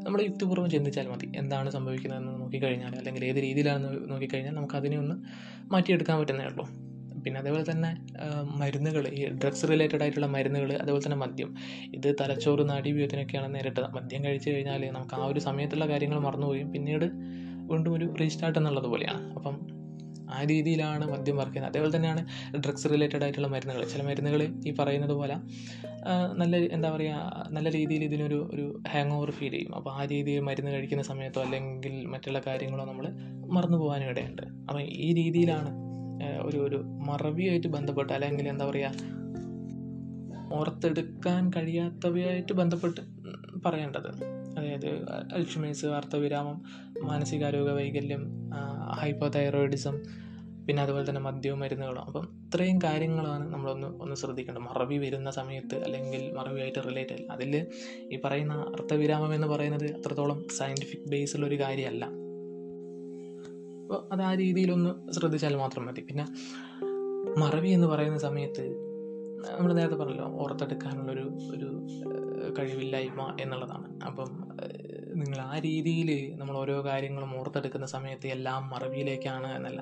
നമ്മൾ 0.07 0.23
യുക്തിപൂർവം 0.23 0.71
ചിന്തിച്ചാൽ 0.71 1.09
മതി 1.09 1.29
എന്താണ് 1.43 1.71
സംഭവിക്കുന്നതെന്ന് 1.71 2.35
നോക്കിക്കഴിഞ്ഞാൽ 2.41 2.95
അല്ലെങ്കിൽ 2.99 3.25
ഏത് 3.25 3.37
രീതിയിലാണെന്ന് 3.37 4.11
നോക്കിക്കഴിഞ്ഞാൽ 4.13 4.55
നമുക്കതിനെ 4.55 4.99
ഒന്ന് 4.99 5.17
മാറ്റിയെടുക്കാൻ 5.75 6.19
പറ്റുന്നേ 6.21 6.47
ഉള്ളൂ. 6.53 6.67
പിന്നെ 7.25 7.41
അതേപോലെ 7.41 7.71
തന്നെ 7.71 7.91
മരുന്നുകൾ 8.57 9.09
ഈ 9.09 9.29
ഡ്രഗ്സ് 9.29 9.69
റിലേറ്റഡ് 9.69 10.03
ആയിട്ടുള്ള 10.03 10.27
മരുന്നുകൾ 10.27 10.73
അതേപോലെ 10.73 11.05
തന്നെ 11.07 11.17
മദ്യം. 11.17 11.55
ഇത് 11.95 12.15
തലച്ചോറ് 12.21 12.69
നാഡീവ്യൂഹത്തിനൊക്കെയാണ് 12.71 13.55
നേരിട്ടത്. 13.55 13.89
മദ്യം 13.91 14.25
കഴിച്ചു 14.25 14.51
കഴിഞ്ഞാൽ 14.51 14.91
നമുക്ക് 14.91 15.15
ആ 15.15 15.25
ഒരു 15.25 15.41
സമയത്തുള്ള 15.41 15.89
കാര്യങ്ങൾ 15.89 16.19
മറന്നുപോയും. 16.19 16.73
പിന്നീട് 16.73 17.05
വീണ്ടും 17.71 17.93
ഒരു 17.95 18.15
റീസ്റ്റാർട്ട് 18.21 18.59
എന്നുള്ളത് 18.59 18.87
പോലെയാണ്. 18.87 19.35
അപ്പം 19.35 19.85
ആ 20.35 20.43
രീതിയിലാണ് 20.43 21.11
മദ്യം 21.11 21.37
വർക്ക് 21.37 21.53
ചെയ്യുന്നത്. 21.53 21.73
അതേപോലെ 21.73 21.97
തന്നെയാണ് 21.97 22.27
ഡ്രഗ്സ് 22.57 22.87
റിലേറ്റഡ് 22.87 23.23
ആയിട്ടുള്ള 23.23 23.49
മരുന്നുകൾ 23.49 23.85
ചില 23.85 24.03
മരുന്നുകൾ 24.03 24.43
ഈ 24.67 24.75
പറയുന്നത് 24.79 25.13
പോലെ 25.13 25.37
നല്ല 26.33 26.57
എന്താ 26.57 26.91
പറയുക 26.91 27.47
നല്ല 27.51 27.71
രീതിയിൽ 27.71 28.05
ഇതിനൊരു 28.05 28.51
ഒരു 28.53 28.83
ഹാങ് 28.89 29.13
ഓവർ 29.13 29.31
ഫീൽ 29.31 29.51
ചെയ്യും. 29.51 29.75
അപ്പോൾ 29.75 29.91
ആ 29.91 30.05
രീതിയിൽ 30.05 30.41
മരുന്ന് 30.41 30.71
കഴിക്കുന്ന 30.71 31.03
സമയത്തോ 31.03 31.43
അല്ലെങ്കിൽ 31.43 32.07
മറ്റുള്ള 32.07 32.41
കാര്യങ്ങളോ 32.47 32.85
നമ്മൾ 32.85 33.07
മറന്നു 33.47 33.79
പോകാനും 33.79 34.09
ഇടയുണ്ട്. 34.09 34.43
അപ്പം 34.43 34.81
ഈ 34.81 35.15
രീതിയിലാണ് 35.15 35.94
ഒരു 36.45 36.57
ഒരു 36.57 36.77
മറവിയായിട്ട് 36.77 37.69
ബന്ധപ്പെട്ട് 37.69 38.13
അല്ലെങ്കിൽ 38.13 38.49
എന്താ 38.49 38.71
പറയുക 38.71 38.93
ഓർത്തെടുക്കാൻ 40.53 41.51
കഴിയാത്തവയായിട്ട് 41.51 42.53
ബന്ധപ്പെട്ട് 42.53 43.01
പറയേണ്ടത്. 43.67 44.25
അതായത് 44.59 45.05
അൽഷിമേഴ്സ് 45.35 45.87
അർത്ഥവിരാമം 45.87 46.63
മാനസികാരോഗ്യ 47.03 47.73
വൈകല്യം 47.73 48.51
ഹൈപ്പോ 49.01 49.29
തൈറോയിഡിസം 49.29 50.03
പിന്നെ 50.67 50.83
അതുപോലെ 50.83 51.09
തന്നെ 51.09 51.21
മദ്യവും 51.21 51.61
മരുന്നുകളും. 51.61 52.05
അപ്പം 52.05 52.29
ഇത്രയും 52.47 52.79
കാര്യങ്ങളാണ് 52.79 53.53
നമ്മളൊന്ന് 53.53 53.87
ഒന്ന് 53.87 54.17
ശ്രദ്ധിക്കേണ്ടത്. 54.17 54.65
മറവി 54.65 54.99
വരുന്ന 54.99 55.31
സമയത്ത് 55.31 55.85
അല്ലെങ്കിൽ 55.85 56.33
മറവിയായിട്ട് 56.33 56.79
റിലേറ്റ് 56.79 57.13
അല്ല 57.13 57.33
അതിൽ 57.33 57.67
ഈ 58.13 58.21
പറയുന്ന 58.25 58.53
അർത്ഥവിരാമം 58.55 59.35
എന്ന് 59.35 59.47
പറയുന്നത് 59.47 59.93
അത്രത്തോളം 59.93 60.49
സയന്റിഫിക് 60.59 61.45
ഒരു 61.45 61.61
കാര്യമല്ല. 61.61 62.24
അപ്പോൾ 63.85 64.09
അത് 64.13 64.23
ആ 64.23 64.35
രീതിയിലൊന്ന് 64.35 65.13
ശ്രദ്ധിച്ചാൽ 65.13 65.57
മാത്രം 65.57 65.87
മതി. 65.87 66.01
പിന്നെ 66.01 66.25
മറവി 67.39 67.69
എന്ന് 67.69 67.87
പറയുന്ന 67.87 68.19
സമയത്ത് 68.19 68.65
നമ്മൾ 69.59 69.73
നേരത്തെ 69.73 69.95
പറഞ്ഞല്ലോ 69.95 70.25
ഓർത്തെടുക്കാനുള്ളൊരു 70.25 71.39
ഒരു 71.55 71.87
കഴിവില്ലായ്മ 72.59 73.37
എന്നുള്ളതാണ്. 73.41 74.05
അപ്പം 74.05 74.31
നിങ്ങൾ 75.15 75.39
ആ 75.41 75.59
രീതിയിൽ 75.59 76.37
നമ്മൾ 76.37 76.57
ഓരോ 76.57 76.85
കാര്യങ്ങളും 76.85 77.41
ഓർത്തെടുക്കുന്ന 77.41 77.87
സമയത്ത് 77.87 78.27
എല്ലാം 78.27 78.71
മറവിയിലേക്കാണ് 78.71 79.57
എന്നല്ല. 79.57 79.81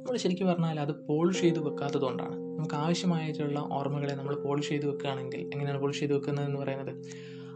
നമ്മൾ 0.00 0.16
ശരിക്കും 0.16 0.46
പറഞ്ഞാൽ 0.46 0.80
അത് 0.80 1.06
പോളിഷ് 1.06 1.40
ചെയ്ത് 1.40 1.58
വെക്കാത്തതുകൊണ്ടാണ്. 1.58 2.36
നമുക്ക് 2.58 2.74
ആവശ്യമായിട്ടുള്ള 2.74 3.68
ഓർമ്മകളെ 3.72 4.14
നമ്മൾ 4.14 4.34
പോളിഷ് 4.34 4.68
ചെയ്ത് 4.68 4.86
വെക്കുകയാണെങ്കിൽ 4.86 5.40
എങ്ങനെയാണ് 5.40 5.80
പോളിഷ് 5.80 5.98
ചെയ്ത് 5.98 6.14
വെക്കുന്നതെന്ന് 6.14 6.58
പറയുന്നത്? 6.58 6.94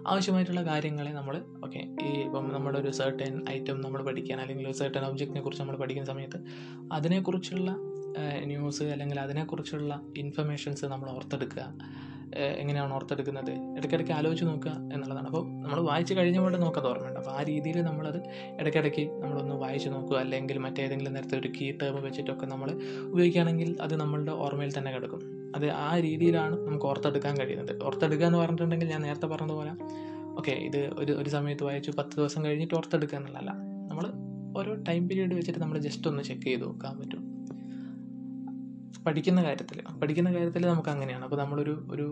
ആവശ്യമായിട്ടുള്ള 0.06 0.62
കാര്യങ്ങളെ 0.62 1.12
നമ്മൾ 1.12 1.42
ഓക്കെ 1.64 1.78
ഈ 1.78 2.08
ഇപ്പം 2.08 2.54
നമ്മുടെ 2.54 2.78
ഒരു 2.78 2.90
സർട്ടൻ 2.90 3.48
ഐറ്റം 3.48 3.80
നമ്മൾ 3.80 4.02
പഠിക്കാൻ 4.02 4.40
അല്ലെങ്കിൽ 4.40 4.68
ഒരു 4.68 4.76
സർട്ടൻ 4.76 5.04
ഒബ്ജക്റ്റിനെ 5.04 5.40
കുറിച്ച് 5.40 5.62
നമ്മൾ 5.62 5.76
പഠിക്കുന്ന 5.76 6.08
സമയത്ത് 6.08 6.38
അതിനെക്കുറിച്ചുള്ള 6.92 7.76
ന്യൂസ് 8.44 8.82
അല്ലെങ്കിൽ 8.82 9.20
അതിനെക്കുറിച്ചുള്ള 9.20 10.02
ഇൻഫർമേഷൻസ് 10.16 10.84
നമ്മൾ 10.84 11.10
ഓർത്തെടുക്കുക. 11.10 11.74
എങ്ങനെയാണ് 12.36 12.94
ഓർത്തെടുക്കുന്നത്? 12.94 13.50
ഇടയ്ക്കിടയ്ക്ക് 13.50 14.12
ആലോചിച്ച് 14.12 14.44
നോക്കുക 14.44 14.70
എന്നുള്ളതാണ്. 14.70 15.26
അപ്പോൾ 15.26 15.46
നമ്മൾ 15.46 15.80
വായിച്ച് 15.80 16.14
കഴിഞ്ഞ 16.14 16.38
പോലെ 16.40 16.58
നോക്കാതെ 16.58 16.88
ഓർമ്മയുണ്ട്. 16.88 17.20
അപ്പോൾ 17.20 17.30
ആ 17.30 17.42
രീതിയിൽ 17.42 17.82
നമ്മളത് 17.82 18.22
ഇടയ്ക്കിടയ്ക്ക് 18.60 19.10
നമ്മളൊന്ന് 19.22 19.54
വായിച്ച് 19.54 19.88
നോക്കുക 19.88 20.16
അല്ലെങ്കിൽ 20.16 20.58
മറ്റേതെങ്കിലും 20.58 21.12
നേരത്തെ 21.12 21.38
ഒരു 21.38 21.48
കീ 21.48 21.72
ടേം 21.72 22.02
വെച്ചിട്ടൊക്കെ 22.02 22.46
നമ്മൾ 22.46 22.70
ഉപയോഗിക്കുകയാണെങ്കിൽ 23.04 23.76
അത് 23.82 24.00
നമ്മളുടെ 24.00 24.32
ഓർമ്മയിൽ 24.32 24.78
തന്നെ 24.78 24.92
കിടക്കും. 24.92 25.39
അത് 25.56 25.70
ആ 25.70 25.98
രീതിയിലാണ് 25.98 26.66
നമുക്ക് 26.66 26.86
ഓർത്തെടുക്കാൻ 26.86 27.38
കഴിയുന്നത്. 27.38 27.82
ഓർത്തെടുക്കുക 27.82 28.26
എന്ന് 28.26 28.38
പറഞ്ഞിട്ടുണ്ടെങ്കിൽ 28.38 28.88
ഞാൻ 28.88 29.02
നേരത്തെ 29.02 29.26
പറഞ്ഞതുപോലെ 29.26 29.72
ഓക്കെ 30.38 30.50
ഇത് 30.50 30.90
ഒരു 30.98 31.12
ഒരു 31.12 31.30
സമയത്ത് 31.30 31.64
വായിച്ചു 31.64 31.92
പത്ത് 31.98 32.16
ദിവസം 32.16 32.44
കഴിഞ്ഞിട്ട് 32.44 32.74
ഓർത്തെടുക്കുക 32.74 33.18
എന്നുള്ളതല്ല. 33.18 33.50
നമ്മൾ 33.90 34.04
ഓരോ 34.58 34.74
ടൈം 34.74 35.08
പീരീഡ് 35.08 35.34
വെച്ചിട്ട് 35.34 35.58
നമ്മൾ 35.58 35.78
ജസ്റ്റ് 35.78 36.08
ഒന്ന് 36.08 36.22
ചെക്ക് 36.22 36.42
ചെയ്ത് 36.42 36.62
നോക്കാൻ 36.62 36.98
പറ്റും. 36.98 37.19
പഠിക്കുന്ന 39.06 39.40
കാര്യത്തിൽ 39.42 39.78
പഠിക്കുന്ന 40.00 40.30
കാര്യത്തിൽ 40.32 40.66
നമുക്ക് 40.66 40.90
അങ്ങനെയാണ് 40.92 41.24
അപ്പോൾ 41.24 41.36
നമ്മളൊരു 41.36 41.74
ഒരു 41.92 42.06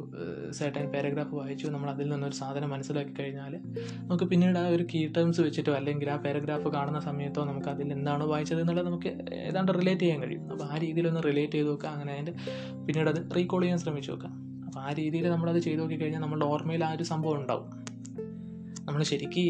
സെർട്ടൻ 0.58 0.86
പാരഗ്രാഫ് 0.92 1.34
വായിച്ചു 1.34 1.66
നമ്മൾ 1.66 1.90
അതിൽ 1.90 2.08
നിന്നൊരു 2.12 2.34
സാധനം 2.34 2.70
മനസ്സിലാക്കി 2.70 3.12
കഴിഞ്ഞാൽ 3.20 3.54
നമുക്ക് 4.08 4.24
പിന്നീട് 4.24 4.58
ആ 4.58 4.66
ഒരു 4.76 4.86
കീ 4.92 5.00
ടേംസ് 5.16 5.40
വെച്ചിട്ടോ 5.40 5.72
അല്ലെങ്കിൽ 5.72 6.10
ആ 6.10 6.16
പാരഗ്രാഫ് 6.16 6.68
കാണുന്ന 6.76 7.00
സമയത്തോ 7.00 7.44
നമുക്ക് 7.44 7.68
അതിൽ 7.68 7.92
എന്താണോ 7.92 8.26
വായിച്ചത് 8.26 8.60
എന്നുള്ളത് 8.60 8.86
നമുക്ക് 8.86 9.12
ഏതാണ്ട് 9.48 9.72
റിലേറ്റ് 9.80 10.00
ചെയ്യാൻ 10.00 10.22
കഴിയും. 10.22 10.44
അപ്പോൾ 10.52 10.64
ആ 10.64 10.78
രീതിയിലൊന്ന് 10.78 11.22
റിലേറ്റ് 11.22 11.52
ചെയ്ത് 11.52 11.68
നോക്കുക 11.68 11.88
അങ്ങനെ 11.88 12.12
അതിന്റെ 12.12 12.34
പിന്നീട് 12.86 13.10
അത് 13.14 13.20
റീകോൾ 13.36 13.62
ചെയ്യാൻ 13.62 13.78
ശ്രമിച്ചു 13.78 14.10
നോക്കുക. 14.12 14.30
അപ്പോൾ 14.66 14.80
ആ 14.80 14.92
രീതിയിൽ 14.92 15.26
നമ്മളത് 15.30 15.58
ചെയ്ത് 15.58 15.80
നോക്കി 15.82 15.96
കഴിഞ്ഞാൽ 15.96 16.20
നമ്മുടെ 16.20 16.46
ഓർമ്മയിൽ 16.46 16.84
ആ 16.84 16.92
ഒരു 16.92 17.02
സംഭവം 17.02 17.38
ഉണ്ടാവും. 17.40 17.68
നമ്മൾ 18.88 19.02
ശരിക്ക് 19.02 19.42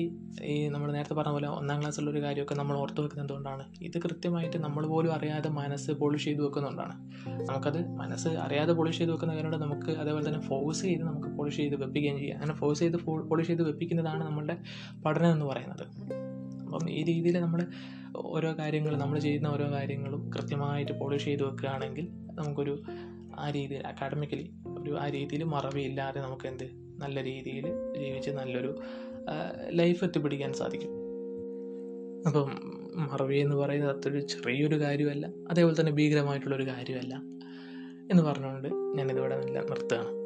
ഈ 0.45 0.69
നമ്മൾ 0.69 0.93
നേരത്തെ 0.93 1.15
പറഞ്ഞ 1.15 1.33
പോലെ 1.33 1.49
ഒന്നാം 1.49 1.81
ക്ലാസ്സുള്ള 1.81 2.11
ഒരു 2.11 2.23
കാര്യമൊക്കെ 2.23 2.55
നമ്മൾ 2.55 2.77
ഓർത്ത് 2.77 3.01
വെക്കുന്നത് 3.01 3.25
എന്തുകൊണ്ടാണ്? 3.25 3.65
ഇത് 3.83 3.99
കൃത്യമായിട്ട് 4.03 4.57
നമ്മൾ 4.57 4.87
പോലും 4.87 5.13
അറിയാതെ 5.13 5.49
മനസ്സ് 5.49 5.91
പോളിഷ് 5.91 6.25
ചെയ്ത് 6.25 6.43
വെക്കുന്നതുകൊണ്ടാണ് 6.43 6.95
നമുക്കത് 7.45 7.89
മനസ്സ് 7.89 8.29
അറിയാതെ 8.29 8.73
പോളിഷ് 8.73 8.99
ചെയ്ത് 8.99 9.13
വെക്കുന്ന 9.13 9.33
കാര്യമുണ്ട് 9.35 9.57
നമുക്ക് 9.57 9.91
അതേപോലെ 9.91 10.27
തന്നെ 10.27 10.41
ഫോഴ്സ് 10.41 10.83
ചെയ്ത് 10.83 11.05
നമുക്ക് 11.05 11.29
പോളിഷ് 11.29 11.57
ചെയ്ത് 11.57 11.77
വെപ്പിക്കുകയും 11.77 12.19
ചെയ്യാം. 12.19 12.37
അങ്ങനെ 12.37 12.55
ഫോഴ്സ് 12.55 12.81
ചെയ്ത് 12.81 12.97
പോളിഷ് 13.05 13.47
ചെയ്ത് 13.47 13.63
വെപ്പിക്കുന്നതാണ് 13.63 14.25
നമ്മളുടെ 14.25 14.57
പഠനം 15.07 15.33
എന്ന് 15.33 15.45
പറയുന്നത്. 15.45 15.85
അപ്പം 16.63 16.91
ഈ 16.91 17.05
രീതിയിൽ 17.05 17.41
നമ്മൾ 17.41 17.67
ഓരോ 18.17 18.53
കാര്യങ്ങൾ 18.53 18.97
നമ്മൾ 18.97 19.19
ചെയ്യുന്ന 19.19 19.49
ഓരോ 19.49 19.71
കാര്യങ്ങളും 19.71 20.31
കൃത്യമായിട്ട് 20.31 20.93
പോളിഷ് 20.93 21.25
ചെയ്ത് 21.25 21.43
വെക്കുകയാണെങ്കിൽ 21.43 22.09
നമുക്കൊരു 22.35 22.83
ആ 23.39 23.51
രീതിയിൽ 23.51 23.87
അക്കാഡമിക്കലി 23.87 24.51
ഒരു 24.79 24.99
ആ 24.99 25.09
രീതിയിൽ 25.09 25.45
മറവിയില്ലാതെ 25.45 26.21
നമുക്ക് 26.21 26.49
എന്ത് 26.49 26.89
നല്ല 26.99 27.25
രീതിയിൽ 27.25 27.67
ജീവിച്ച് 27.99 28.31
നല്ലൊരു 28.31 28.79
ലൈഫ് 29.71 30.05
എത്തിപ്പിടിക്കാൻ 30.05 30.53
സാധിക്കും. 30.53 30.91
അപ്പം 32.27 32.51
മറവി 32.95 33.37
എന്ന് 33.37 33.57
പറയുന്നത് 33.57 33.97
അത്രയൊരു 33.97 34.27
ചെറിയൊരു 34.27 34.81
കാര്യമല്ല 34.81 35.33
അതേപോലെ 35.51 35.81
തന്നെ 35.81 35.93
ഭീകരമായിട്ടുള്ളൊരു 35.93 36.67
കാര്യമല്ല 36.67 37.23
എന്ന് 38.11 38.23
പറഞ്ഞുകൊണ്ട് 38.23 38.69
ഞാനിതിവിടെ 38.69 39.37
നിർത്തുകയാണ്. 39.39 40.18